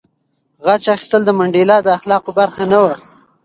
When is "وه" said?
2.83-2.93